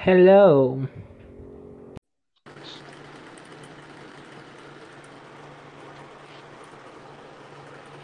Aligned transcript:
Hello. 0.00 0.78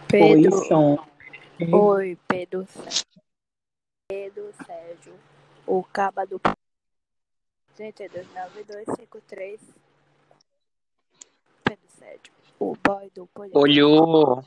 Pedro. 0.09 0.59
Oi, 0.59 0.67
som. 0.67 0.99
Oi, 1.73 2.19
Pedro 2.27 2.67
Sérgio. 2.67 3.05
Pedro 4.09 4.53
Sérgio. 4.67 5.15
O 5.65 5.85
caba 5.85 6.27
do 6.27 6.41
329253. 7.77 9.61
Pedro 11.63 11.89
Sérgio. 11.97 12.33
O 12.59 12.75
boy 12.75 13.09
do 13.15 13.25
podcast. 13.29 13.57
Olhou. 13.57 14.45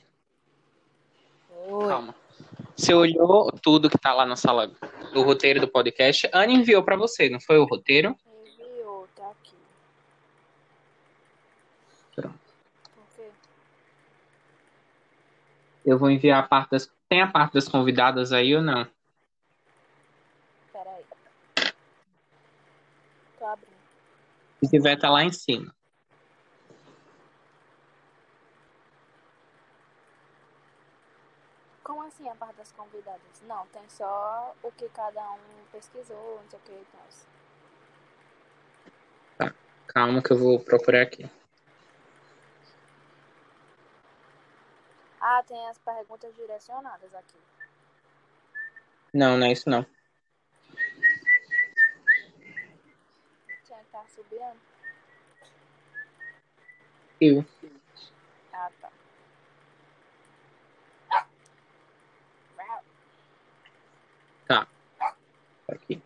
Oi. 1.70 1.88
Calma. 1.88 2.14
Você 2.76 2.94
olhou 2.94 3.50
tudo 3.64 3.90
que 3.90 3.98
tá 3.98 4.14
lá 4.14 4.26
na 4.26 4.36
sala 4.36 4.70
do 5.18 5.24
roteiro 5.24 5.60
do 5.60 5.68
podcast? 5.68 6.30
Ana 6.32 6.52
enviou 6.52 6.84
pra 6.84 6.96
você, 6.96 7.28
não 7.28 7.40
foi 7.40 7.58
o 7.58 7.66
roteiro? 7.66 8.16
Enviou, 8.46 9.08
tá 9.16 9.32
aqui. 9.32 9.56
Pronto. 12.16 12.40
Quê? 13.16 13.32
Eu 15.84 15.98
vou 15.98 16.12
enviar 16.12 16.44
a 16.44 16.48
parte 16.48 16.72
das. 16.72 16.92
Tem 17.10 17.22
a 17.22 17.28
parte 17.28 17.54
das 17.54 17.68
convidadas 17.68 18.32
aí 18.32 18.56
ou 18.56 18.62
não? 18.62 18.86
Peraí. 20.72 21.04
Tô 23.40 23.46
abrindo. 23.46 23.78
Se 24.64 24.70
tiver, 24.70 24.98
tá 24.98 25.10
lá 25.10 25.24
em 25.24 25.32
cima. 25.32 25.74
Como 31.88 32.04
assim 32.04 32.28
a 32.28 32.36
parte 32.36 32.58
das 32.58 32.74
convidadas? 32.74 33.42
Não, 33.44 33.66
tem 33.68 33.88
só 33.88 34.54
o 34.62 34.70
que 34.74 34.90
cada 34.90 35.32
um 35.32 35.40
pesquisou, 35.72 36.42
não 36.44 36.50
sei 36.50 36.60
o 36.60 36.62
que 36.64 36.74
e 36.74 36.86
tal. 39.38 39.54
Calma 39.88 40.22
que 40.22 40.34
eu 40.34 40.38
vou 40.38 40.60
procurar 40.60 41.04
aqui. 41.04 41.32
Ah, 45.22 45.42
tem 45.48 45.66
as 45.70 45.78
perguntas 45.78 46.36
direcionadas 46.36 47.16
aqui. 47.16 47.40
Não, 49.14 49.38
não 49.38 49.48
é 49.48 49.54
isso 49.54 49.70
não. 49.70 49.86
Tinha 53.64 53.80
que 53.80 53.86
estar 53.86 54.06
subindo. 54.10 54.60
Eu. 57.22 57.46
Ah, 58.52 58.70
tá. 58.82 58.92
Uau. 64.48 64.66
Tá 65.00 65.18
Aqui. 65.68 66.02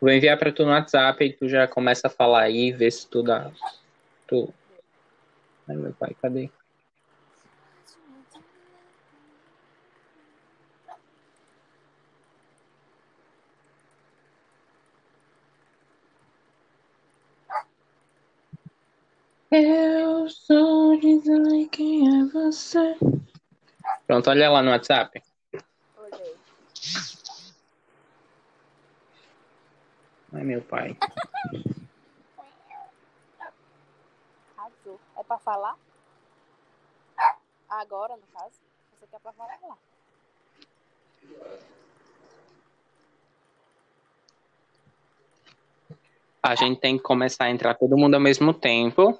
Vou 0.00 0.10
enviar 0.10 0.38
pra 0.38 0.52
tu 0.52 0.64
no 0.64 0.70
WhatsApp 0.70 1.24
e 1.24 1.32
tu 1.32 1.48
já 1.48 1.68
começa 1.68 2.08
a 2.08 2.10
falar 2.10 2.42
aí, 2.42 2.72
ver 2.72 2.90
se 2.90 3.08
tu 3.08 3.22
dá. 3.22 3.50
Tu. 4.26 4.52
Ai, 5.68 5.76
meu 5.76 5.92
pai, 5.94 6.16
cadê? 6.20 6.50
Eu 19.50 20.28
sou 20.30 20.98
dizer 20.98 21.68
quem 21.70 22.08
é 22.08 22.24
você. 22.24 22.96
Pronto, 24.06 24.30
olha 24.30 24.50
lá 24.50 24.62
no 24.62 24.70
WhatsApp. 24.70 25.22
Ai, 30.32 30.44
meu 30.44 30.62
pai. 30.62 30.96
Arrasou. 34.56 35.00
É 35.16 35.22
pra 35.22 35.38
falar? 35.38 35.76
Agora, 37.68 38.16
no 38.16 38.26
caso? 38.38 38.60
Você 38.98 39.06
quer 39.06 39.20
pra 39.20 39.32
falar 39.32 39.58
lá. 39.62 39.76
A 46.42 46.54
gente 46.54 46.80
tem 46.80 46.96
que 46.96 47.02
começar 47.02 47.44
a 47.44 47.50
entrar 47.50 47.74
todo 47.74 47.96
mundo 47.96 48.14
ao 48.14 48.20
mesmo 48.20 48.52
tempo, 48.52 49.18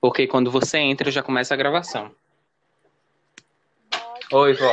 porque 0.00 0.26
quando 0.26 0.50
você 0.50 0.78
entra 0.78 1.10
já 1.10 1.22
começa 1.22 1.52
a 1.52 1.56
gravação. 1.56 2.14
Oi, 4.32 4.54
vó. 4.54 4.72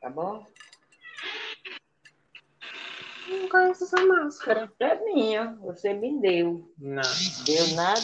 Tá 0.00 0.10
bom? 0.10 0.46
Não 3.28 3.48
conheço 3.48 3.84
essa 3.84 4.04
máscara. 4.04 4.72
É 4.80 4.94
minha. 5.04 5.56
Você 5.62 5.92
me 5.94 6.20
deu. 6.20 6.72
Não, 6.78 7.02
Deu 7.44 7.68
nada? 7.74 8.00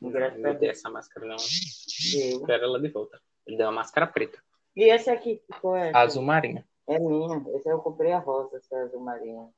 Graças 0.00 0.34
a 0.36 0.38
não 0.38 0.50
dei 0.50 0.54
Deus. 0.58 0.78
essa 0.78 0.90
máscara 0.90 1.26
não. 1.26 1.36
Deu. 1.36 2.44
Quero 2.44 2.64
ela 2.64 2.80
de 2.80 2.88
volta. 2.88 3.20
Ele 3.46 3.56
deu 3.56 3.66
uma 3.66 3.72
máscara 3.72 4.06
preta. 4.06 4.42
E 4.74 4.84
esse 4.84 5.10
aqui? 5.10 5.40
Qual 5.60 5.76
é? 5.76 5.92
Azul 5.94 6.22
marinho. 6.22 6.64
É 6.88 6.98
minha. 6.98 7.44
Esse 7.56 7.68
eu 7.68 7.78
comprei 7.78 8.12
a 8.12 8.18
rosa, 8.18 8.56
essa 8.56 8.76
azul 8.76 9.00
marinha. 9.00 9.48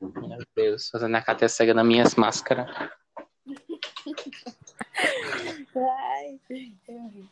Meu 0.00 0.38
Deus, 0.54 0.88
fazendo 0.88 1.16
a 1.16 1.22
Cátia 1.22 1.48
cega 1.48 1.72
nas 1.74 1.86
minhas 1.86 2.14
máscaras. 2.16 2.68
Ai, 5.74 6.38
eu 6.88 7.08
ri. 7.08 7.28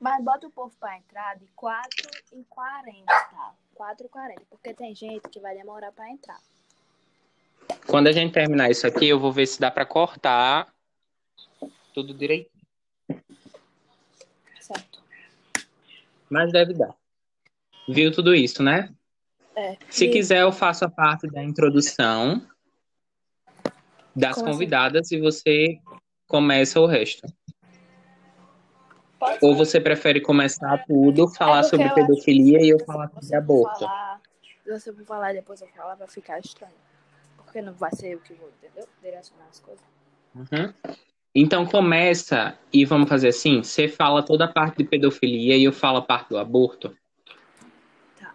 Mas 0.00 0.24
bota 0.24 0.46
o 0.46 0.50
povo 0.50 0.74
pra 0.80 0.96
entrar 0.96 1.36
de 1.36 1.46
4 1.48 2.10
e 2.32 2.42
40, 2.44 3.04
tá? 3.06 3.54
4 3.74 4.06
e 4.06 4.08
40, 4.08 4.42
porque 4.48 4.72
tem 4.72 4.94
gente 4.94 5.28
que 5.28 5.38
vai 5.40 5.54
demorar 5.54 5.92
pra 5.92 6.08
entrar. 6.10 6.40
Quando 7.86 8.06
a 8.06 8.12
gente 8.12 8.32
terminar 8.32 8.70
isso 8.70 8.86
aqui, 8.86 9.06
eu 9.06 9.20
vou 9.20 9.30
ver 9.32 9.46
se 9.46 9.60
dá 9.60 9.70
pra 9.70 9.84
cortar 9.84 10.72
tudo 11.92 12.14
direito. 12.14 12.50
Certo. 14.58 15.02
Mas 16.30 16.50
deve 16.52 16.72
dar. 16.74 16.94
Viu 17.88 18.10
tudo 18.12 18.34
isso, 18.34 18.62
né? 18.62 18.94
É. 19.54 19.76
Se 19.90 20.06
E- 20.06 20.10
quiser, 20.10 20.42
eu 20.42 20.52
faço 20.52 20.84
a 20.84 20.90
parte 20.90 21.26
da 21.26 21.42
introdução 21.42 22.46
das 24.14 24.34
Como 24.36 24.46
assim? 24.46 24.52
convidadas 24.52 25.10
e 25.10 25.20
você 25.20 25.78
começa 26.26 26.80
o 26.80 26.86
resto. 26.86 27.26
Ou 29.42 29.54
você 29.54 29.80
prefere 29.80 30.20
começar 30.20 30.84
tudo, 30.86 31.28
falar 31.28 31.60
É 31.60 31.62
sobre 31.64 31.86
eu 31.86 31.94
pedofilia 31.94 32.62
e 32.62 32.70
eu 32.70 32.78
falar 32.78 33.10
sobre 33.10 33.36
aborto? 33.36 33.80
Falar, 33.80 34.20
se 34.64 34.70
você 34.70 34.92
for 34.92 35.04
falar 35.04 35.32
depois 35.34 35.60
eu 35.60 35.68
falar, 35.68 35.94
vai 35.94 36.08
ficar 36.08 36.38
estranho. 36.38 36.72
Porque 37.36 37.60
não 37.60 37.72
vai 37.74 37.90
ser 37.92 38.14
eu 38.14 38.20
que 38.20 38.32
vou, 38.34 38.48
entendeu? 38.48 38.88
Direcionar 39.02 39.46
as 39.50 39.58
coisas. 39.60 39.84
Uhum. 40.34 40.72
Então 41.34 41.66
começa 41.66 42.56
e 42.72 42.84
vamos 42.84 43.08
fazer 43.08 43.28
assim: 43.28 43.62
você 43.62 43.88
fala 43.88 44.22
toda 44.22 44.44
a 44.44 44.52
parte 44.52 44.78
de 44.78 44.84
pedofilia 44.84 45.56
e 45.56 45.64
eu 45.64 45.72
falo 45.72 45.98
a 45.98 46.02
parte 46.02 46.28
do 46.30 46.38
aborto. 46.38 46.96
Tá. 48.18 48.34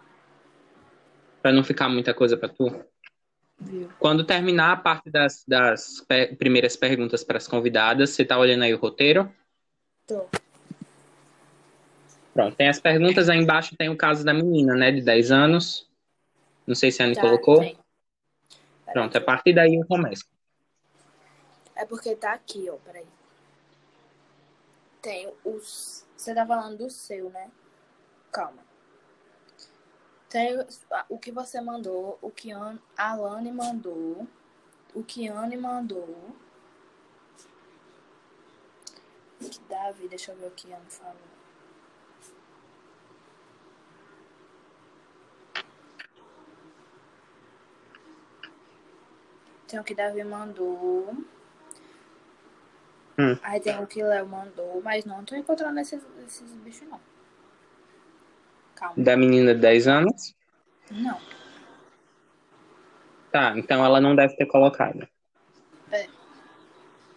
Pra 1.42 1.52
não 1.52 1.64
ficar 1.64 1.88
muita 1.88 2.14
coisa 2.14 2.36
pra 2.36 2.48
tu. 2.48 2.84
Viu? 3.58 3.88
Quando 3.98 4.24
terminar 4.24 4.72
a 4.72 4.76
parte 4.76 5.10
das, 5.10 5.44
das 5.48 6.00
pe- 6.06 6.36
primeiras 6.36 6.76
perguntas 6.76 7.24
para 7.24 7.38
as 7.38 7.48
convidadas, 7.48 8.10
você 8.10 8.24
tá 8.24 8.38
olhando 8.38 8.64
aí 8.64 8.74
o 8.74 8.78
roteiro? 8.78 9.32
Tô. 10.06 10.26
Pronto, 12.36 12.54
tem 12.54 12.68
as 12.68 12.78
perguntas 12.78 13.30
aí 13.30 13.38
embaixo, 13.38 13.74
tem 13.74 13.88
o 13.88 13.96
caso 13.96 14.22
da 14.22 14.34
menina, 14.34 14.74
né, 14.74 14.92
de 14.92 15.00
10 15.00 15.30
anos. 15.32 15.88
Não 16.66 16.74
sei 16.74 16.92
se 16.92 17.02
a 17.02 17.06
Anne 17.06 17.14
Tá, 17.14 17.22
colocou. 17.22 17.60
tem. 17.60 17.78
Pronto, 18.92 19.16
a 19.16 19.20
partir 19.22 19.54
daí 19.54 19.74
eu 19.74 19.86
começo. 19.86 20.26
É 21.74 21.86
porque 21.86 22.14
tá 22.14 22.34
aqui, 22.34 22.68
ó, 22.68 22.74
peraí. 22.76 23.06
Tem 25.00 25.32
os. 25.46 26.04
Você 26.14 26.34
tá 26.34 26.44
falando 26.46 26.76
do 26.76 26.90
seu, 26.90 27.30
né? 27.30 27.50
Calma. 28.30 28.62
Tem 30.28 30.58
o 31.08 31.18
que 31.18 31.32
você 31.32 31.58
mandou, 31.58 32.18
o 32.20 32.30
que 32.30 32.52
a 32.52 32.76
Alane 32.98 33.50
mandou, 33.50 34.26
o 34.94 35.02
que 35.02 35.26
Anne 35.26 35.56
mandou. 35.56 36.36
O 39.40 39.48
que 39.48 39.60
Davi, 39.70 40.06
deixa 40.06 40.32
eu 40.32 40.36
ver 40.36 40.48
o 40.48 40.50
que 40.50 40.70
Anne 40.70 40.84
falou. 40.90 41.16
Tem 49.68 49.80
o 49.80 49.84
que 49.84 49.94
Davi 49.94 50.22
mandou. 50.24 51.14
Hum. 53.18 53.38
Aí 53.42 53.60
tem 53.60 53.78
o 53.82 53.86
que 53.86 54.02
Léo 54.02 54.26
mandou, 54.26 54.80
mas 54.82 55.04
não 55.04 55.24
tô 55.24 55.34
encontrando 55.34 55.80
esses, 55.80 56.02
esses 56.26 56.52
bichos, 56.56 56.88
não. 56.88 57.00
Calma. 58.74 59.02
Da 59.02 59.16
menina 59.16 59.54
de 59.54 59.60
10 59.60 59.88
anos? 59.88 60.34
Não. 60.90 61.18
Tá, 63.32 63.56
então 63.56 63.84
ela 63.84 64.00
não 64.00 64.14
deve 64.14 64.36
ter 64.36 64.46
colocado. 64.46 65.08
É. 65.90 66.06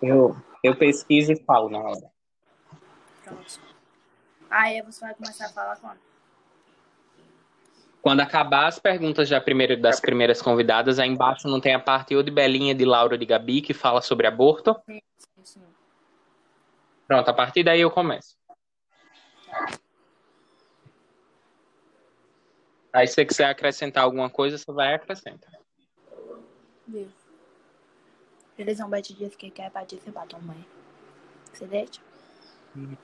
Eu, 0.01 0.35
eu 0.63 0.75
pesquiso 0.75 1.33
e 1.33 1.43
falo 1.43 1.69
na 1.69 1.79
hora. 1.79 2.11
Pronto. 3.23 3.59
Aí 4.49 4.81
você 4.81 5.01
vai 5.01 5.13
começar 5.13 5.45
a 5.45 5.49
falar 5.49 5.75
quando? 5.75 5.99
Quando 8.09 8.21
acabar 8.21 8.65
as 8.65 8.79
perguntas 8.79 9.29
da 9.29 9.39
primeira, 9.39 9.77
das 9.77 9.99
primeiras 9.99 10.41
convidadas, 10.41 10.97
aí 10.97 11.07
embaixo 11.07 11.47
não 11.47 11.61
tem 11.61 11.75
a 11.75 11.79
parte 11.79 12.15
ou 12.15 12.23
de 12.23 12.31
Belinha, 12.31 12.73
de 12.73 12.83
Laura, 12.83 13.15
de 13.15 13.23
Gabi, 13.23 13.61
que 13.61 13.71
fala 13.71 14.01
sobre 14.01 14.25
aborto. 14.25 14.75
Sim, 14.83 14.99
sim, 15.15 15.43
sim. 15.43 15.63
Pronto, 17.07 17.29
a 17.29 17.33
partir 17.35 17.63
daí 17.63 17.81
eu 17.81 17.91
começo. 17.91 18.35
Aí 22.91 23.05
se 23.05 23.13
você 23.13 23.25
quiser 23.27 23.45
acrescentar 23.45 24.05
alguma 24.05 24.27
coisa, 24.27 24.57
você 24.57 24.71
vai 24.71 24.95
acrescentar. 24.95 25.53
Viu? 26.87 27.11
Elizabeth 28.57 29.03
disse 29.03 29.37
que 29.37 29.51
quer 29.51 29.69
participar 29.69 30.25
também. 30.25 30.65
Você 31.53 31.67
deixa? 31.67 32.01
Hum. 32.75 32.97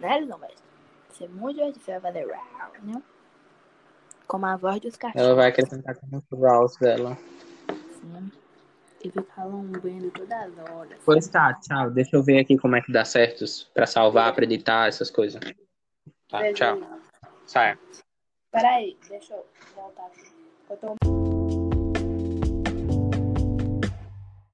Né, 0.00 0.16
Elizabeth? 0.16 0.56
Você 1.10 1.28
muda, 1.28 1.70
você 1.72 1.98
vai 1.98 2.00
fazer 2.00 2.32
rau, 2.32 2.72
né? 2.82 3.02
Como 4.26 4.46
a 4.46 4.56
voz 4.56 4.80
dos 4.80 4.96
cachorros. 4.96 5.26
Ela 5.26 5.34
vai 5.34 5.48
acrescentar 5.48 5.96
com 5.96 6.06
o 6.16 6.36
Rouse 6.36 6.78
dela. 6.80 7.16
Sim. 8.00 8.32
E 9.04 9.10
ficar 9.10 9.44
lambendo 9.44 10.10
todas 10.10 10.32
as 10.32 10.70
horas. 10.70 10.98
Pois 11.04 11.28
tá, 11.28 11.52
tchau. 11.60 11.90
Deixa 11.90 12.16
eu 12.16 12.22
ver 12.22 12.38
aqui 12.38 12.56
como 12.56 12.74
é 12.74 12.80
que 12.80 12.90
dá 12.90 13.04
certo 13.04 13.44
pra 13.74 13.86
salvar, 13.86 14.34
pra 14.34 14.44
editar, 14.44 14.88
essas 14.88 15.10
coisas. 15.10 15.40
Tá, 16.30 16.52
tchau. 16.54 16.80
Sai. 17.46 17.78
Peraí, 18.50 18.96
deixa 19.08 19.34
eu 19.34 19.44
voltar 19.76 20.06
aqui. 20.06 20.32
Eu 20.70 20.76
tô... 20.78 21.33